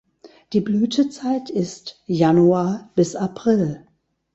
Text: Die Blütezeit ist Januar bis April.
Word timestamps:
Die 0.53 0.61
Blütezeit 0.61 1.51
ist 1.51 2.01
Januar 2.07 2.89
bis 2.95 3.15
April. 3.15 3.85